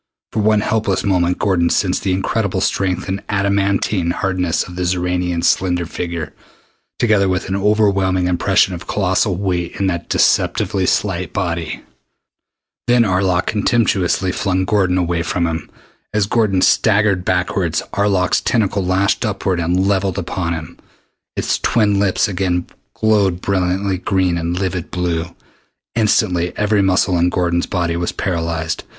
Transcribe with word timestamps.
For 0.31 0.39
one 0.39 0.61
helpless 0.61 1.03
moment 1.03 1.37
Gordon 1.37 1.69
sensed 1.69 2.01
the 2.01 2.11
incredible 2.11 2.59
strength 2.59 3.07
and 3.07 3.21
adamantine 3.29 4.09
hardness 4.09 4.63
of 4.63 4.75
the 4.75 4.81
Xoranian's 4.81 5.47
slender 5.47 5.85
figure, 5.85 6.33
together 6.97 7.29
with 7.29 7.47
an 7.49 7.55
overwhelming 7.55 8.25
impression 8.25 8.73
of 8.73 8.87
colossal 8.87 9.35
weight 9.35 9.73
in 9.79 9.85
that 9.85 10.09
deceptively 10.09 10.87
slight 10.87 11.33
body. 11.33 11.83
Then 12.87 13.03
Arlok 13.05 13.45
contemptuously 13.45 14.31
flung 14.31 14.65
Gordon 14.65 14.97
away 14.97 15.21
from 15.21 15.45
him. 15.45 15.69
As 16.15 16.25
Gordon 16.25 16.63
staggered 16.63 17.23
backward, 17.23 17.73
Arlok's 17.93 18.41
tentacle 18.41 18.83
lashed 18.83 19.23
upward 19.23 19.59
and 19.59 19.85
levelled 19.87 20.17
upon 20.17 20.53
him. 20.53 20.77
Its 21.35 21.59
twin 21.59 21.99
tips 21.99 22.27
again 22.27 22.65
glowed 22.95 23.39
brilliant 23.39 24.03
green 24.03 24.39
and 24.39 24.57
livid 24.59 24.89
blue. 24.89 25.35
Instantly 25.93 26.57
every 26.57 26.81
muscle 26.81 27.19
in 27.19 27.29
Gordon's 27.29 27.67
body 27.67 27.95
was 27.95 28.11
paralyzed. 28.11 28.83